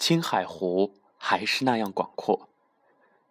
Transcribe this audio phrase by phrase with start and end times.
[0.00, 2.48] 青海湖还是那样广阔。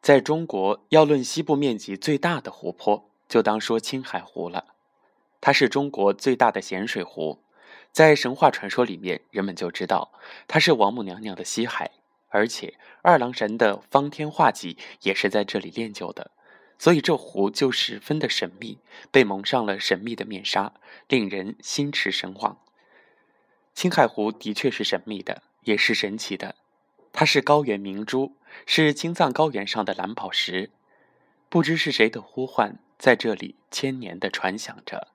[0.03, 4.75] 在中国，要论西部面积最大的湖泊，就当说青海湖了。
[5.41, 7.39] 它是中国最大的咸水湖，
[7.91, 10.11] 在神话传说里面，人们就知道
[10.47, 11.89] 它是王母娘娘的西海，
[12.27, 16.29] 而且二郎神的方天画戟也是在这里练就的，
[16.77, 18.77] 所以这湖就十分的神秘，
[19.09, 20.71] 被蒙上了神秘的面纱，
[21.07, 22.59] 令人心驰神往。
[23.73, 26.55] 青海湖的确是神秘的，也是神奇的。
[27.11, 30.71] 它是高原明珠，是青藏高原上的蓝宝石。
[31.49, 35.07] 不知是谁的呼唤，在这里千年的传响着；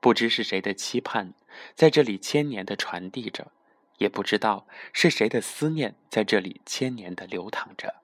[0.00, 1.32] 不知是谁的期盼，
[1.74, 3.52] 在这里千年的传递着；
[3.98, 7.94] 也不知道是谁的思念，在这里千年的流淌着。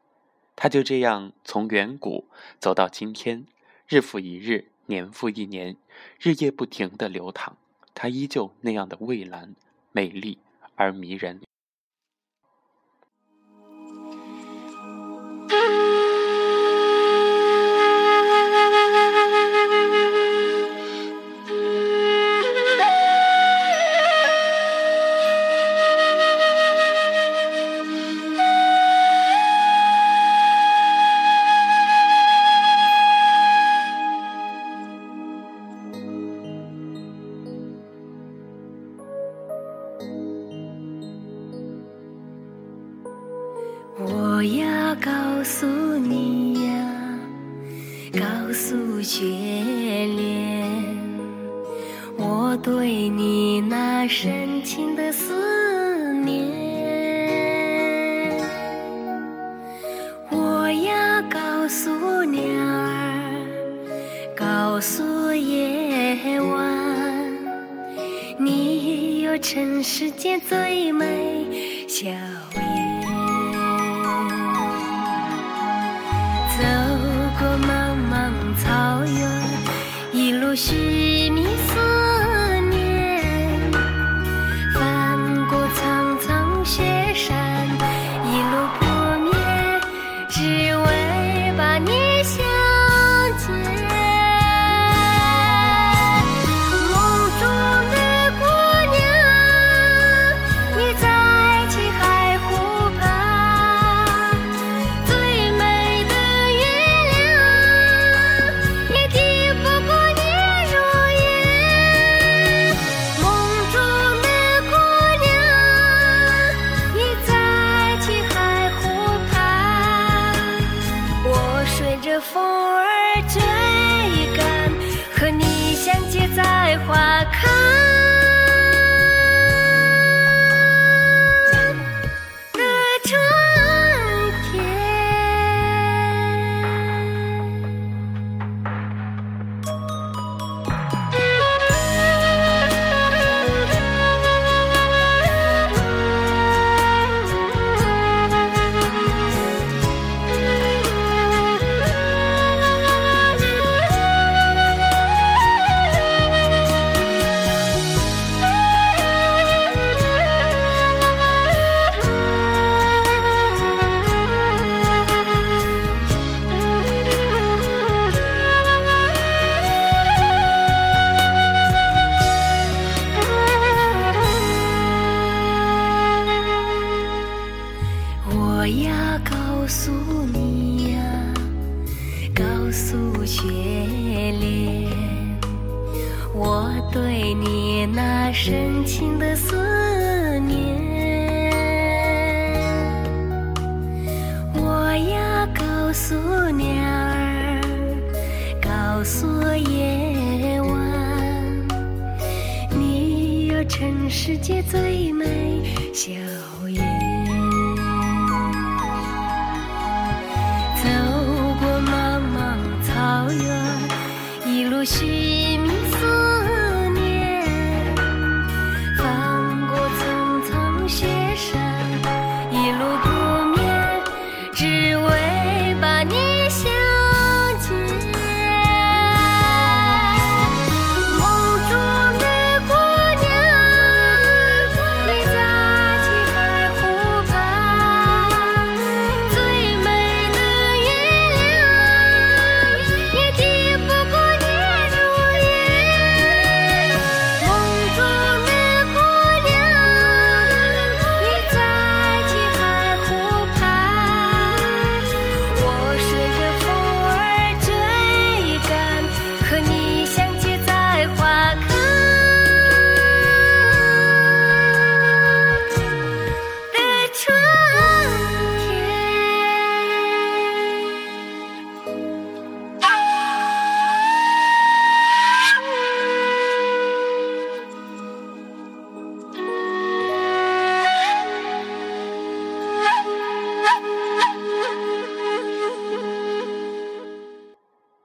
[0.55, 2.29] 它就这样从远古
[2.61, 3.45] 走到今天，
[3.89, 5.77] 日复一日，年复一年，
[6.21, 7.57] 日夜不停的流淌。
[7.93, 9.55] 它依旧那样的蔚蓝。
[9.91, 10.39] 美丽
[10.75, 11.41] 而迷人。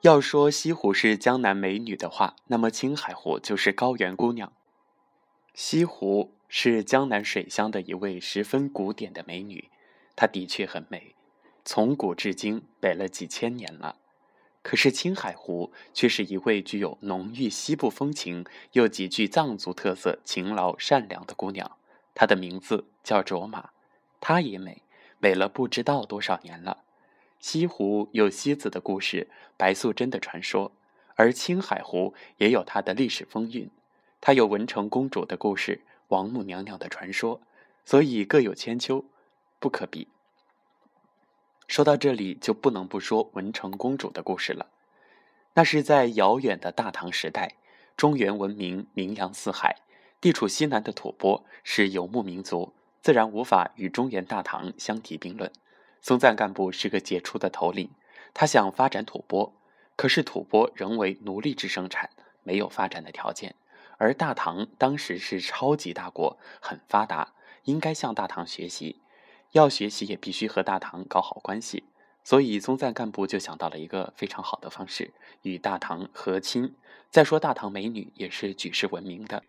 [0.10, 4.52] 要说西湖是江南美女的话，那么青海湖就是高原姑娘。
[5.54, 9.70] 西湖是江南水乡的一位十分古典的美女，
[10.16, 11.14] 她的确很美，
[11.64, 13.98] 从古至今美了几千年了。
[14.64, 21.78] 可是青海湖却是一位具有浓郁西部风情又极具藏族特色、勤劳善良的姑娘。
[22.16, 23.70] 她的名字叫卓玛，
[24.20, 24.82] 她也美，
[25.20, 26.80] 美了不知道多少年了。
[27.40, 30.72] 西湖有西子的故事，白素贞的传说，
[31.16, 33.70] 而青海湖也有它的历史风韵。
[34.20, 37.40] 它有文成公主的故事，王母娘娘的传说，
[37.86, 39.06] 所以各有千秋，
[39.60, 40.10] 不可比。
[41.68, 44.68] 说到这里，就不能不说文成公主的故事了。
[45.54, 47.56] 那是在遥远的大唐时代，
[47.96, 49.78] 中原文明名扬四海，
[50.20, 55.50] 地处西南的吐蕃是游牧民族，自然无法与中原大唐相提并论。
[56.02, 57.90] 松赞干布是个杰出的头领，
[58.34, 59.54] 他想发展吐蕃，
[59.96, 62.10] 可是吐蕃仍为奴隶制生产，
[62.44, 63.56] 没有发展的条件。
[63.98, 69.02] 而大唐当时是超级大国，很发达，应该向大唐学习。
[69.52, 71.84] 要学习也必须和大唐搞好关系，
[72.24, 75.12] 所以松赞干部就想到了一个非常好的方式，
[75.42, 76.76] 与大唐和亲。
[77.10, 79.44] 再说大唐美女也是举世闻名的，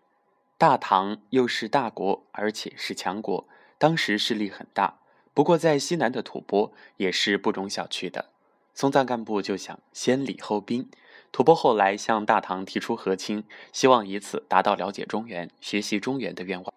[0.57, 4.97] 大唐又是大国，而且是强国，当时势力很大。
[5.33, 8.29] 不过在西南的吐蕃也是不容小觑的，
[8.73, 10.89] 松赞干布就想先礼后兵。
[11.31, 16.73] 吐蕃后来向大唐提出和亲，希望以此达到了解中原、学习中原的愿望。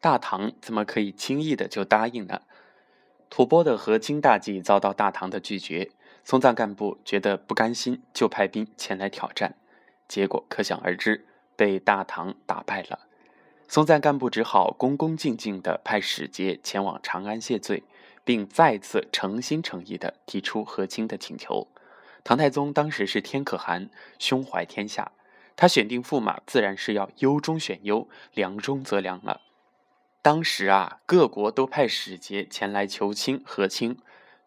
[0.00, 2.42] 大唐怎么可以轻易的就答应呢？
[3.28, 5.90] 吐蕃的和亲大计遭到大唐的拒绝，
[6.22, 9.56] 松赞干布觉得不甘心，就派兵前来挑战，
[10.06, 11.26] 结果可想而知，
[11.56, 13.00] 被大唐打败了。
[13.72, 17.84] 松赞干布只好恭恭敬敬地派使节前往长安谢罪，
[18.22, 21.68] 并再次诚心诚意地提出和亲的请求。
[22.22, 23.88] 唐太宗当时是天可汗，
[24.18, 25.12] 胸怀天下，
[25.56, 29.40] 他选定驸马，自然是要优中选优，良中择良了。
[30.20, 33.96] 当时啊，各国都派使节前来求亲和亲，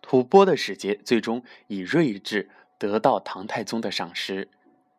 [0.04, 4.52] 吐蕃的使节最终以睿智得到唐太宗的赏识。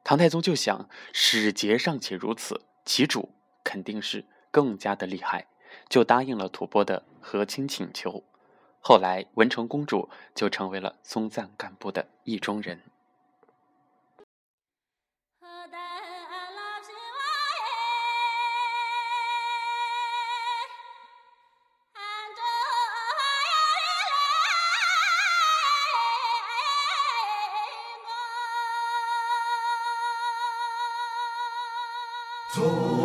[0.02, 3.35] 唐太宗就想，使节尚且如此，其主
[3.66, 5.48] 肯定是更加的厉害，
[5.88, 8.22] 就答应了吐蕃的和亲请求。
[8.78, 12.80] 后来，文成公主就成为了松赞干布的意中人。
[32.52, 32.64] 做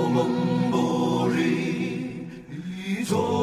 [0.09, 3.40] 梦不离，做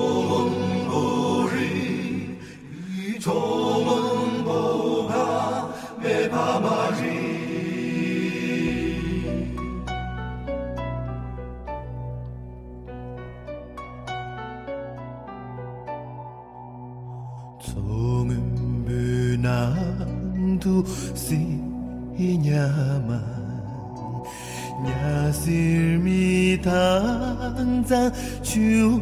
[28.42, 29.00] 就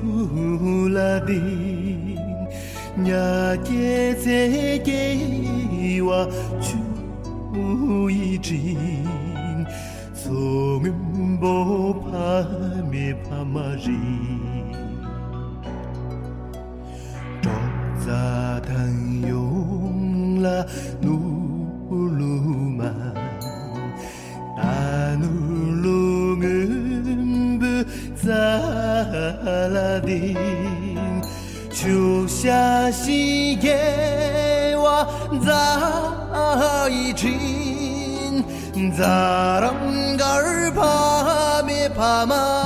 [38.76, 39.80] zaram
[40.20, 42.65] garpa me pama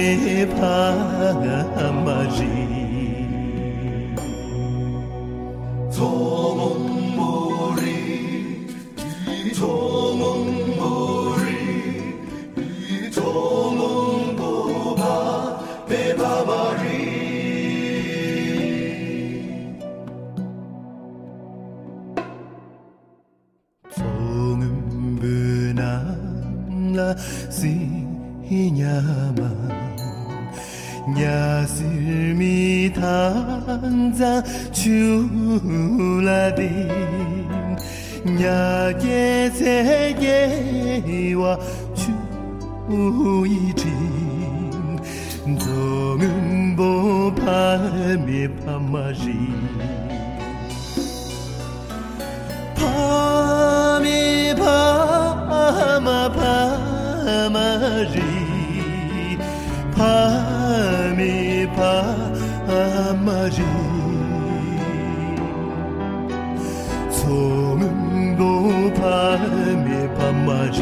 [0.00, 0.76] me pa
[2.04, 2.16] ma
[34.20, 36.60] 탄자 주라딘
[38.42, 41.58] 야게 세계와
[42.84, 43.88] 주이진
[45.58, 49.48] 정은 보밤에 밤마리
[52.74, 56.30] 밤에 밤아
[57.40, 58.20] 밤마리
[59.96, 63.79] 밤에 밤마리
[69.20, 70.80] 밤에 밤맞이.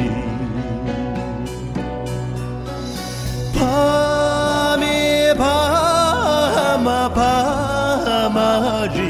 [3.59, 9.01] 밤에 밤아 밤맞이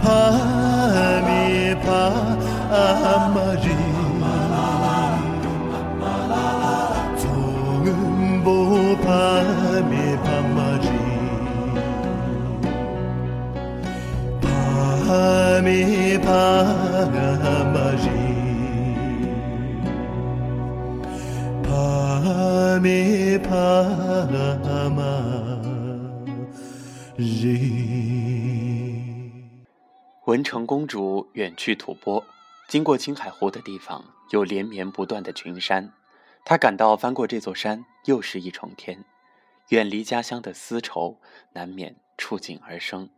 [0.00, 3.66] 밤에 밤맞이
[9.04, 10.88] 밤에 밤맞이
[14.40, 16.85] 밤에 밤
[30.24, 32.24] 文成公主远去吐蕃，
[32.66, 35.92] 经过青海湖的地方有连绵不断的群山，
[36.44, 39.04] 她感到翻过这座山又是一重天，
[39.68, 41.20] 远离家乡的丝绸
[41.52, 43.08] 难免触景而生。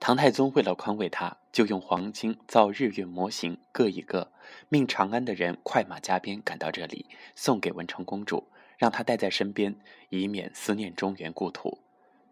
[0.00, 4.32] 唐太宗为了宽慰她，就用黄金造日月模型各一个，
[4.70, 9.76] 命长安的人快马加鞭赶到这里，送给文成公主，让她带在身边，
[10.08, 11.78] 以免思念中原故土。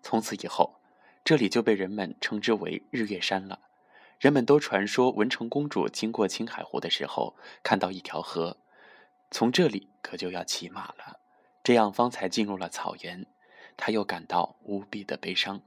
[0.03, 0.81] 从此以后，
[1.25, 3.61] 这里就被人们称之为日月山了。
[4.19, 8.57] 人们都传说文成公主经过青海湖的时候，看到一条河，
[9.31, 11.19] 从这里可就要骑马了，
[11.65, 13.27] 这样方才进入了草原。
[13.77, 15.63] 她又感到无比的悲伤。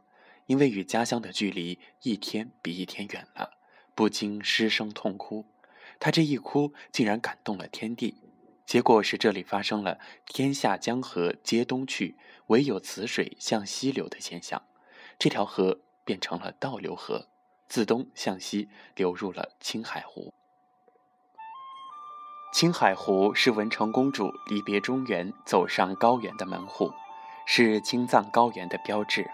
[0.47, 3.57] 因为与家乡的距离一天比一天远了，
[3.95, 5.43] 不禁失声痛哭。
[5.99, 8.13] 他这一哭，竟然感动了天地。
[8.65, 12.17] 结果是这里发生了“天下江河皆东去，
[12.47, 14.63] 唯有此水向西流”的现象，
[15.19, 17.27] 这条河变成了倒流河，
[17.67, 20.33] 自东向西流入了青海湖。
[22.53, 26.91] 青海湖是文成公主离别中原、走上高原的门户，
[27.45, 29.29] 是青藏高原的标志。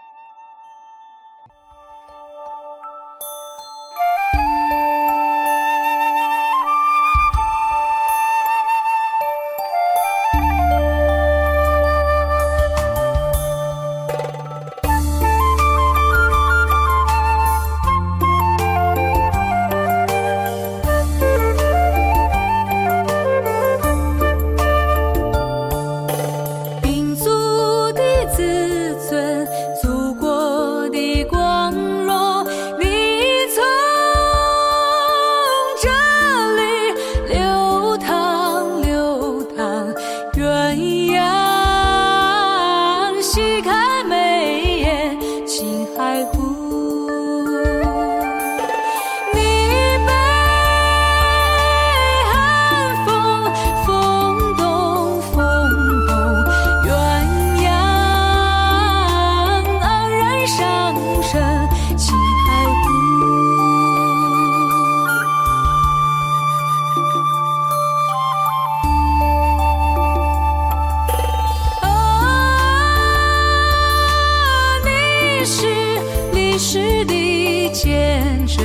[76.73, 78.63] 是地见证，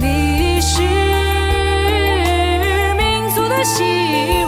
[0.00, 0.82] 你是
[2.98, 3.84] 民族的希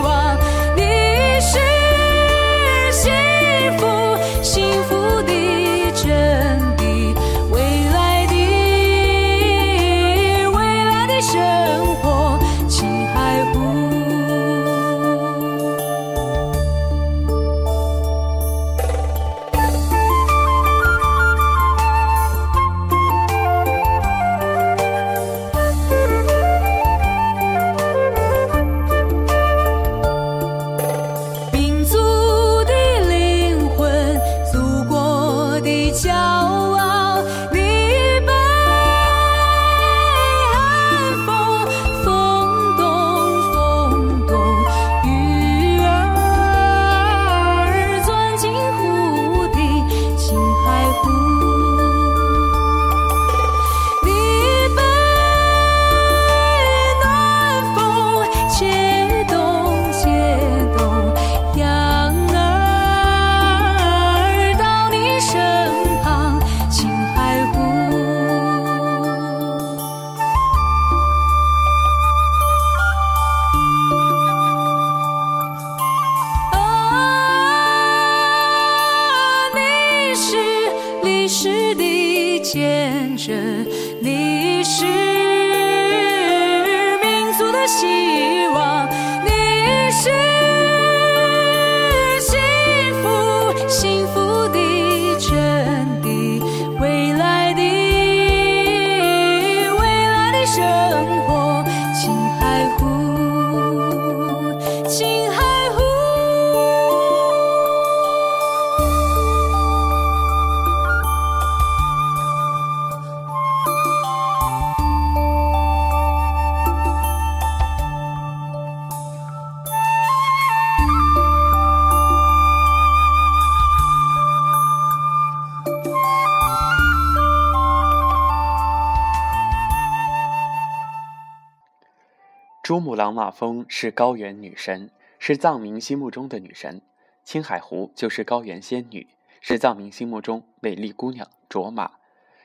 [133.11, 134.89] 珠穆朗玛峰是高原女神，
[135.19, 136.81] 是藏民心目中的女神。
[137.25, 139.09] 青海湖就是高原仙女，
[139.41, 141.91] 是藏民心目中美丽姑娘卓玛，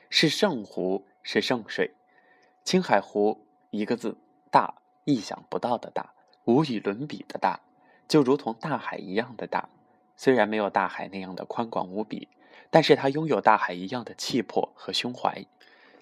[0.09, 1.93] 是圣湖，是圣水。
[2.65, 4.17] 青海湖一个字
[4.51, 6.11] 大，意想不到的大，
[6.43, 7.61] 无与伦比的大，
[8.05, 9.69] 就如同大海一样的大。
[10.17, 12.27] 虽然没有大海那样的宽广无比，
[12.69, 15.45] 但是它拥有大海一样的气魄和胸怀。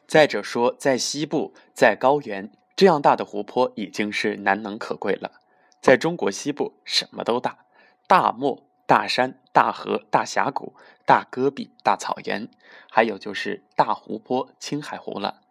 [0.08, 5.40] 再者说，在西部，在高原，这样大的湖泊已经是难能可贵了。
[5.82, 7.66] 在中国西部，什么都大，
[8.08, 10.74] 大漠、大山、大河、大峡谷、
[11.06, 12.50] 大戈壁、大草原，
[12.90, 15.42] 还有就是大湖泊——青海湖了。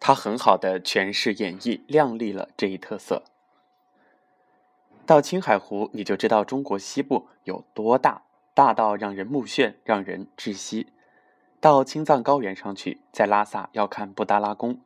[0.00, 3.22] 它很好的诠释演绎、亮丽了这一特色。
[5.06, 8.22] 到青海湖，你就知道中国西部有多大，
[8.54, 10.92] 大到让人目眩，让人窒息。
[11.60, 14.80] 到青藏高原上去，在拉萨要看布达拉宫，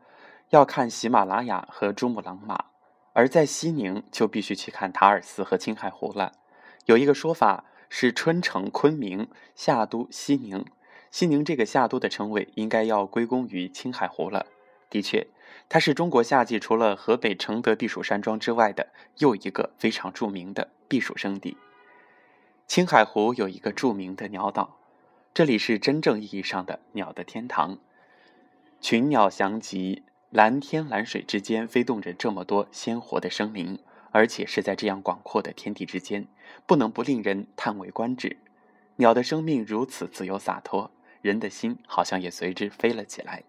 [0.56, 2.56] 要看喜马拉雅和珠穆朗玛；
[3.12, 6.32] 而在西宁就必须去看塔尔寺和青海湖了。
[6.86, 10.64] 有一个说法是春城昆明，夏都西宁。
[11.10, 14.46] 西宁这个夏都的称谓应该要归功于青海湖了。
[14.88, 15.28] 的确。
[15.68, 18.88] 它是中国夏季除了河北承德避暑山庄之外的
[19.18, 21.56] 又一个非常著名的避暑胜地。
[22.68, 24.78] 青海湖有一个著名的鸟岛，
[25.34, 27.78] 这里是真正意义上的鸟的天堂，
[28.80, 33.78] 群鸟翔集，蓝天蓝水之间飞动着这么多鲜活的生灵，
[34.10, 36.26] 而且是在这样广阔的天地之间，
[36.66, 38.36] 不能不令人叹为观止。
[38.96, 40.90] 鸟的生命如此自由洒脱，
[41.22, 43.44] 人的心好像也随之飞了起来。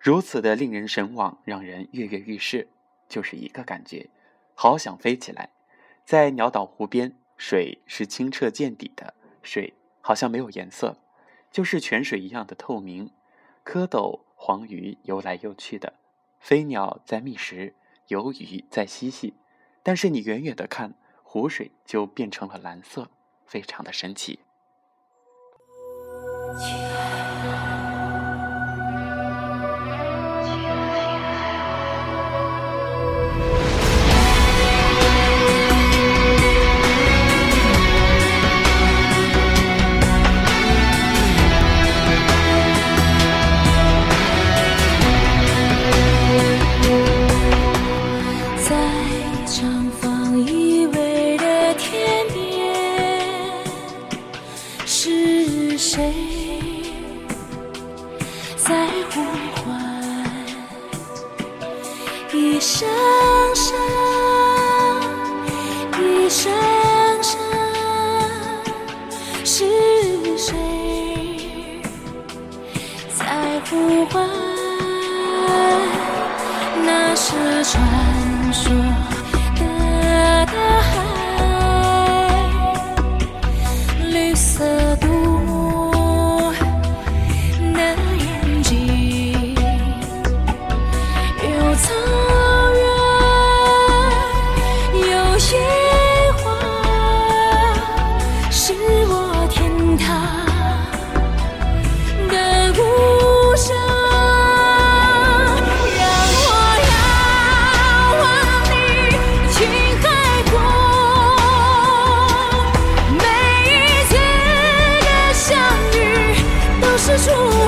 [0.00, 2.68] 如此的令人神往，让人跃跃欲试，
[3.08, 4.10] 就是一个感觉，
[4.54, 5.50] 好想飞起来。
[6.04, 10.98] 在鸟岛湖边，水是清澈见底的，水好像没有颜色，
[11.50, 13.10] 就是泉水一样的透明。
[13.64, 15.94] 蝌蚪、黄鱼游来游去的，
[16.38, 17.74] 飞鸟在觅食，
[18.08, 19.32] 游鱼在嬉戏。
[19.82, 23.08] 但是你远远的看，湖水就变成了蓝色，
[23.46, 24.40] 非常的神奇。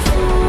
[0.06, 0.45] 是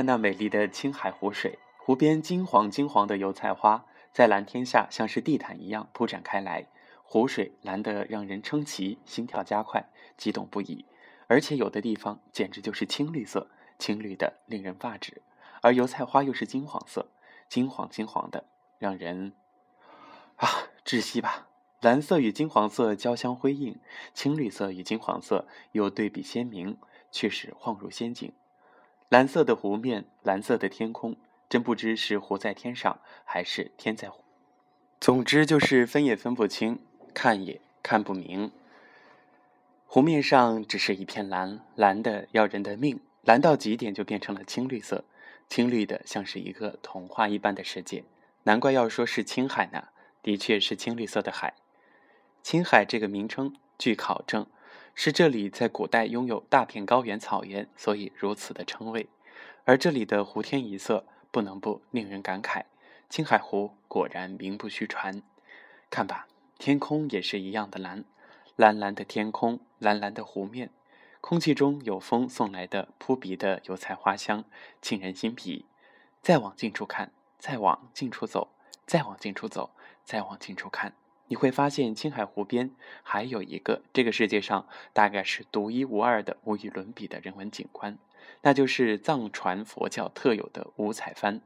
[0.00, 3.84] 看那美丽的青海湖水，湖边金黄金黄的油菜花
[4.14, 6.68] 在蓝天下像是地毯一样铺展开来，
[7.02, 10.86] 湖水蓝得让人称奇，心跳加快，激动不已。
[11.26, 15.20] 而且有的地方简直就是青绿色，青绿的令人发指，
[15.60, 17.10] 而油菜花又是金黄色，
[17.46, 18.46] 金黄金黄的，
[18.78, 19.34] 让人
[20.36, 20.48] 啊
[20.82, 21.48] 窒息吧。
[21.82, 23.78] 蓝色与金黄色交相辉映，
[24.14, 26.78] 青绿色与金黄色又对比鲜明，
[27.10, 28.32] 却是恍如仙境。
[29.10, 31.16] 蓝色的湖面，蓝色的天空，
[31.48, 34.22] 真不知是湖在天上，还是天在湖。
[35.00, 36.78] 总之就是分也分不清，
[37.12, 38.52] 看也看不明。
[39.84, 45.02] 湖面上只是一片蓝，蓝的要人的命，蓝到极点就变成了青绿色，
[45.48, 48.04] 青绿的像是一个童话一般的世界。
[48.44, 49.88] 难怪要说是青海呢，
[50.22, 51.54] 的确是青绿色的海。
[52.44, 54.46] 青海这个名称，据考证，
[54.94, 59.08] 是这里在古代拥有大片高原草原，所以如此的称谓。
[59.64, 62.64] 而这里的湖天一色，不能不令人感慨。
[63.08, 65.22] 青海湖果然名不虚传。
[65.88, 66.26] 看吧，
[66.58, 68.04] 天空也是一样的蓝，
[68.56, 70.70] 蓝蓝的天空，蓝蓝的湖面，
[71.20, 74.44] 空气中有风送来的扑鼻的油菜花香，
[74.82, 75.64] 沁人心脾。
[76.22, 78.48] 再往近处看，再往近处走，
[78.86, 79.70] 再往近处走，
[80.04, 80.92] 再往近处看。
[81.30, 82.72] 你会发现，青海湖边
[83.04, 87.96] 还有一个这个世界上大概是独一无二的、无与伦比的人文景观，
[88.42, 91.40] 那就是藏传佛教特有的五彩幡。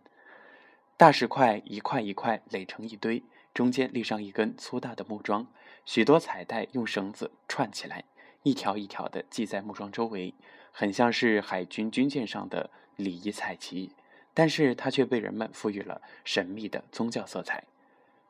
[0.96, 5.48] 大石块一块一块垒成一堆，中间立上一根粗大的木桩，
[5.84, 8.04] 许多彩带用绳子串起来，
[8.42, 10.32] 一条一条的系在木桩周围，
[10.72, 13.92] 很像是海军军舰上的礼仪彩旗，
[14.32, 17.64] 但是它却被人们赋予了神秘的宗教色彩。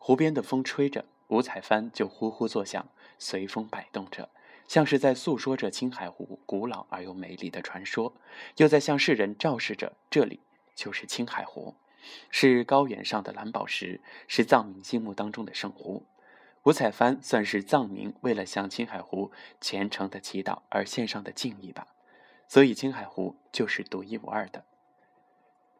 [0.00, 1.04] 湖边的风吹着。
[1.28, 2.86] 五彩幡就呼呼作响，
[3.18, 4.28] 随风摆动着，
[4.68, 8.14] 像是在诉说着青海湖古老而又美丽的传说，
[8.56, 10.40] 又在向世人昭示着这里
[10.74, 11.74] 就是青海湖，
[12.30, 16.04] 是高原上的蓝宝石，是藏民心目当中的圣湖。
[16.64, 21.88] 五彩幡算是藏民为了向青海湖虔诚的祈祷而献上的敬意吧，
[22.48, 24.64] 所以青海湖就是独一无二的。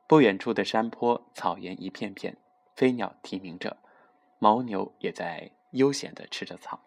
[0.06, 2.36] 不远处的山坡、草原一片片，
[2.76, 3.78] 飞鸟啼鸣着。
[4.44, 6.80] 牦牛也在悠闲地吃着草。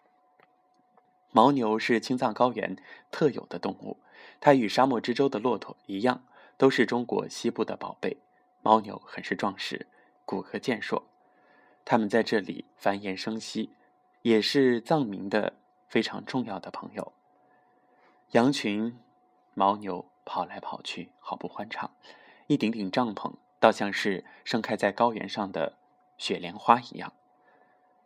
[1.32, 2.76] 牦牛是青藏高原
[3.10, 3.98] 特有的动物，
[4.38, 6.22] 它与沙漠之舟的骆驼一样，
[6.56, 8.18] 都是中国西部的宝贝。
[8.62, 9.88] 牦牛很是壮实，
[10.24, 11.08] 骨骼健硕，
[11.84, 13.74] 它们在这里繁衍生息，
[14.22, 15.54] 也是藏民的
[15.88, 17.12] 非常重要的朋友。
[18.30, 18.96] 羊群、
[19.54, 21.90] 牦牛跑来跑去，好不欢畅。
[22.46, 25.76] 一顶顶帐篷，倒像是盛开在高原上的
[26.16, 27.12] 雪莲花一样。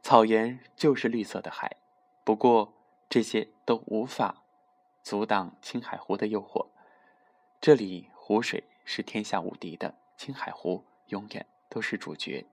[0.03, 1.77] 草原就是绿色的海，
[2.25, 2.73] 不过
[3.09, 4.43] 这些都无法
[5.01, 6.67] 阻挡青海湖的诱惑。
[7.61, 12.45] 这里湖水是天下无敌的，青海湖永远都是主角。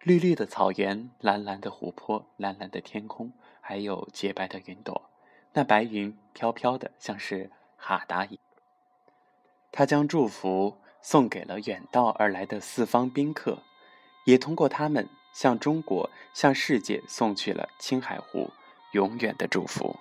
[0.00, 5.10] 绿绿的草原，蓝蓝的湖泊，蓝蓝的天空，还有洁白的云朵。
[5.52, 8.40] 那白云飘飘的，像是哈达一。
[9.70, 13.62] 他将祝福送给了远道而来的四方宾客，
[14.24, 15.06] 也通过他们。
[15.34, 18.50] 向中国、向世界送去了青海湖
[18.92, 19.98] 永远的祝福。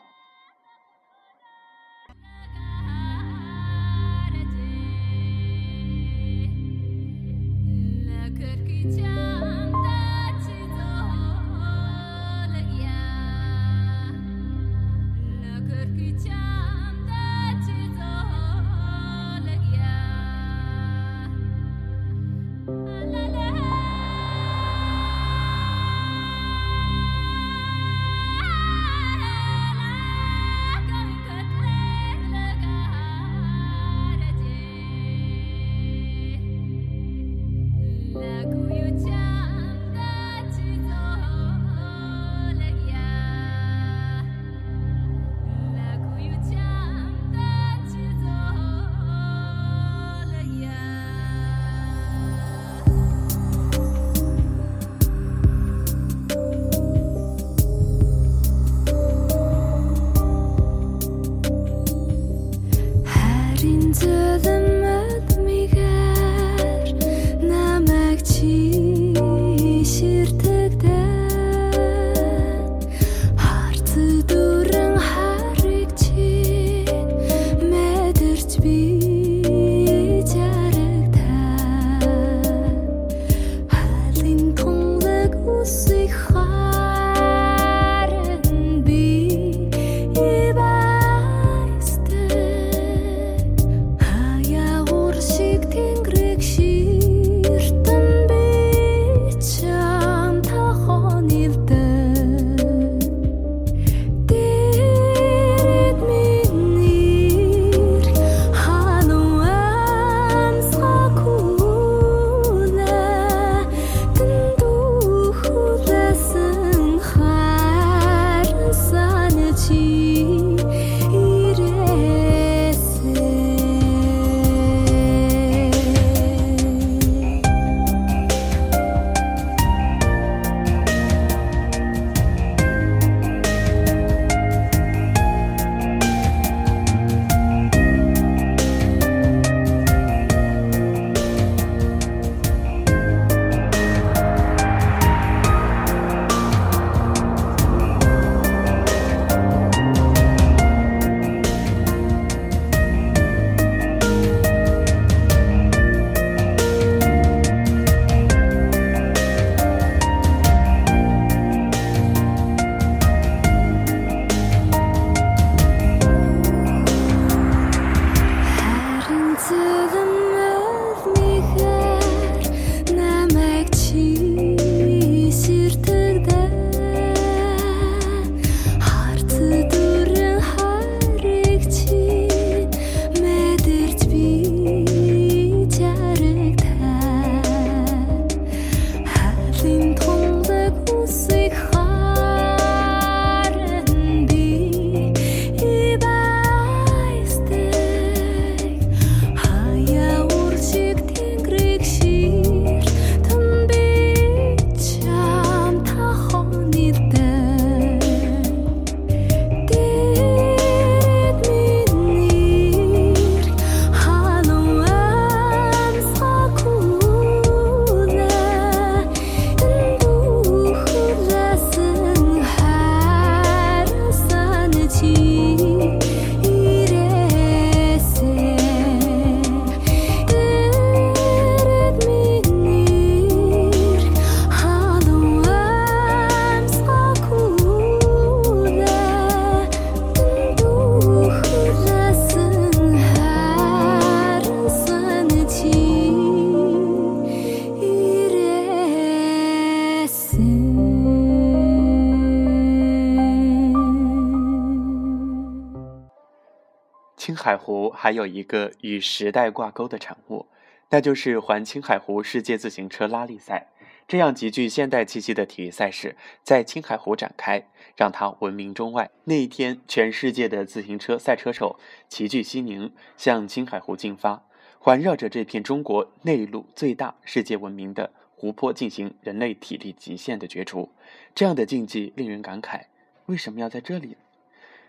[257.43, 260.45] 海湖还有一个与时代挂钩的产物，
[260.91, 263.67] 那就是环青海湖世界自行车拉力赛。
[264.07, 269.11] 这样极具现代气息的体育赛事在青海湖展开，让它闻名中外。
[269.25, 271.77] 那一天，全世界的自行车赛车手
[272.07, 274.45] 齐聚西宁，向青海湖进发，
[274.79, 280.93] 环绕着这片中国内陆最大、世界闻名的湖泊进行人类体力极限的角逐。
[281.35, 282.85] 这样的竞技令人感慨：
[283.25, 284.15] 为什么要在这里？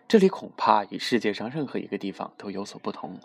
[0.06, 3.18] 这里恐怕与世界上任何一个地方都有所不同，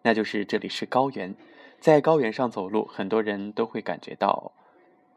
[0.00, 1.34] 那就是这里是高原，
[1.78, 4.52] 在高原上走路，很多人都会感觉到。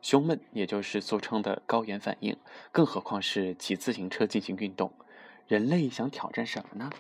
[0.01, 2.38] 胸闷，也就是俗称的高原反应，
[2.71, 4.91] 更何况是骑自行车进行运动。
[5.47, 6.91] 人类想挑战什么呢？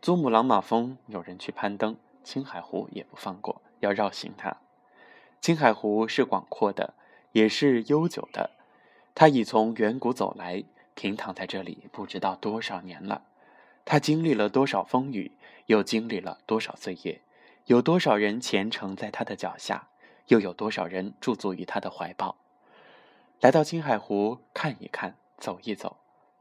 [0.00, 4.58] 珠穆朗玛峰有人去攀登，青海湖也不放过，要绕行它。
[5.40, 6.94] 青海湖是广阔的，
[7.32, 8.50] 也是悠久的，
[9.16, 10.62] 它已从远古走来，
[10.94, 13.22] 平躺在这里不知道多少年了。
[13.90, 15.32] 他经历了多少风雨，
[15.64, 17.22] 又经历了多少岁月，
[17.64, 19.88] 有多少人虔诚在他的脚下。
[20.26, 22.36] 又有多少人驻足于他的怀抱？
[23.40, 25.96] 来到青海湖看一看，走一走，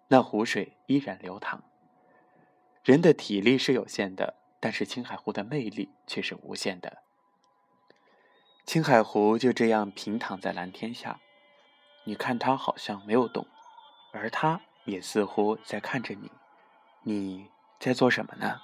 [0.10, 1.64] 那湖水依然流淌。
[2.84, 6.98] 人的体力是有限的，但是青海湖的魅力却是无限的。
[8.66, 11.22] 青海湖就这样平躺在蓝天下，
[12.04, 13.48] 你看它好像没有动，
[14.12, 16.30] 而它也似乎在看着你。
[17.08, 17.48] 你
[17.80, 18.60] 在做什么呢？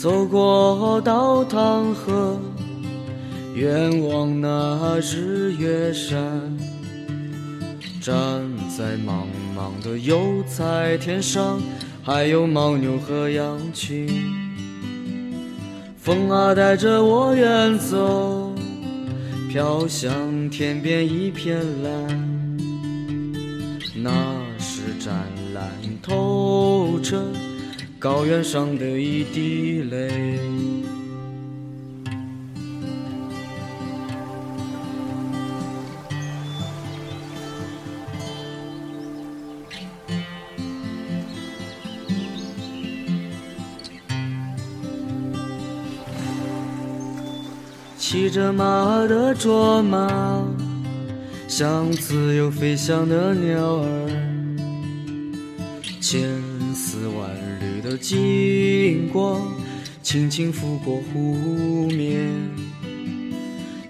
[0.00, 2.40] 走过稻塘河，
[3.54, 6.16] 远望那日月山，
[8.00, 8.16] 站
[8.74, 11.60] 在茫茫的油菜田上，
[12.02, 14.08] 还有牦牛和羊群。
[15.98, 18.54] 风啊，带着我远走，
[19.50, 22.58] 飘向天边一片蓝，
[23.94, 24.10] 那
[24.58, 25.14] 是湛
[25.52, 25.70] 蓝
[26.02, 27.22] 透彻。
[28.00, 30.40] 高原上的一滴泪，
[47.98, 50.42] 骑着马的卓玛，
[51.46, 54.10] 像自由飞翔的鸟儿，
[56.00, 56.39] 千。
[57.90, 59.52] 的金光
[60.00, 62.30] 轻轻拂过湖面，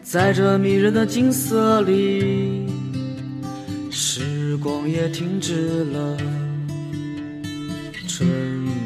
[0.03, 2.67] 在这迷人的景色里，
[3.91, 6.17] 时光也停止了。
[8.09, 8.27] 春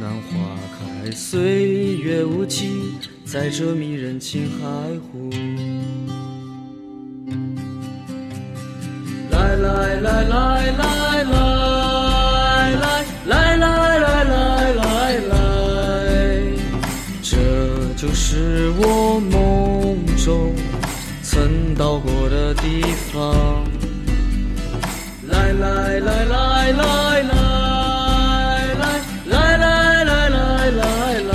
[0.01, 0.59] 暖花
[1.05, 2.69] 开，岁月无情，
[3.25, 4.67] 在这迷人青海
[5.13, 5.31] 湖。
[9.31, 11.64] 来来来来来来
[18.57, 20.55] 是我梦中
[21.25, 22.83] 曾到过的地
[23.13, 23.65] 方。
[25.27, 27.33] 来来来来来来
[28.79, 31.35] 来来来来来来，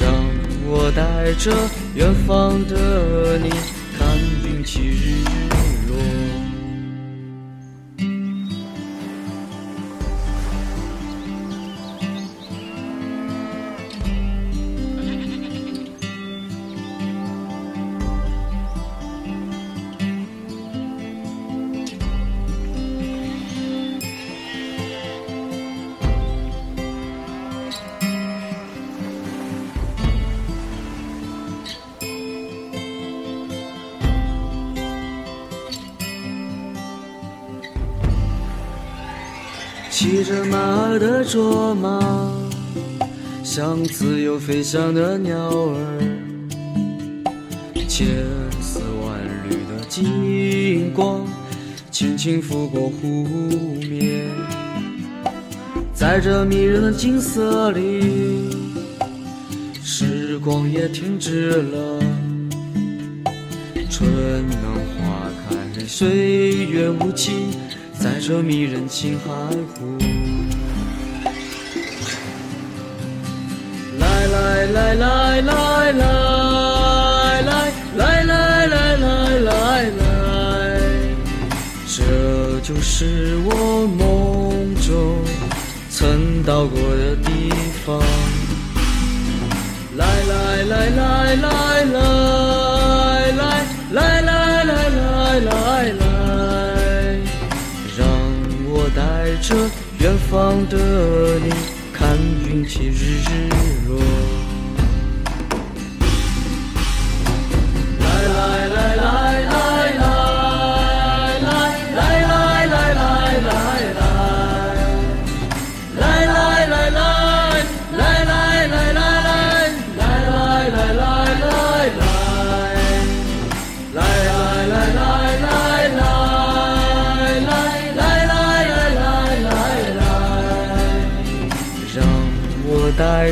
[0.00, 0.12] 让
[0.66, 1.52] 我带着
[1.94, 3.48] 远方的你
[3.96, 5.41] 看云起日。
[40.02, 42.00] 骑着马儿的卓玛，
[43.44, 46.00] 像自由飞翔的鸟儿，
[47.86, 48.08] 千
[48.60, 51.24] 丝万缕的金光
[51.92, 53.28] 轻轻拂过湖
[53.78, 54.26] 面，
[55.94, 58.50] 在这迷人的景色里，
[59.84, 62.02] 时光也停止了，
[63.88, 67.52] 春暖花开，岁月无情。
[68.02, 69.30] 在这迷人青海
[69.76, 69.96] 湖，
[73.96, 76.02] 来来来来来来
[77.42, 78.26] 来来
[78.66, 79.94] 来来来来，
[81.86, 85.22] 这就是我梦中
[85.88, 87.52] 曾到过的地
[87.86, 88.02] 方。
[89.96, 92.41] 来来来来来来
[99.42, 99.56] 着
[99.98, 100.78] 远方的
[101.40, 101.52] 你
[101.92, 102.16] 看
[102.46, 103.48] 云起日
[103.88, 104.41] 落。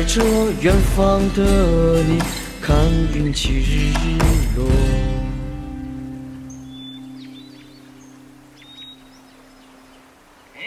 [0.05, 0.21] 着
[0.61, 2.19] 远方的你
[2.61, 2.75] 看
[3.13, 3.93] 云起日
[4.57, 4.65] 落。
[10.55, 10.59] 哎，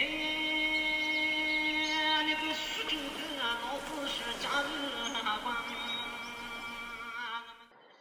[2.25, 4.65] 那个石头子啊，我不是假日
[5.43, 5.53] 光。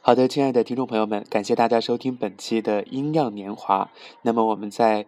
[0.02, 3.84] 好的，亲爱的听众朋友们，感谢大家收听本期的《音量年华》。
[4.22, 5.06] 那么我们在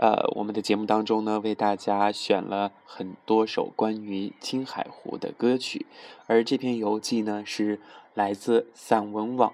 [0.00, 5.84] 呃我们的节目当中呢，为大家选了很多首关于青海湖的歌曲，
[6.26, 7.78] 而这篇游记呢是
[8.14, 9.52] 来自散文网，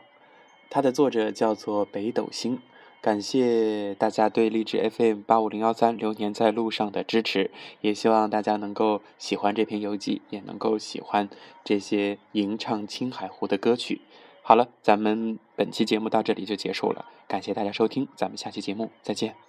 [0.71, 2.61] 它的作者叫做北斗星。
[3.03, 11.29] 感谢大家对励志 FM 八五零幺三流年在路上的支持，也希望大家能够喜欢这篇游记，也能够喜欢
[11.65, 14.01] 这些吟唱青海湖的歌曲。
[14.43, 19.46] 好了，咱们本期节目到这里就结束了，感谢大家收听，咱们下期节目再见。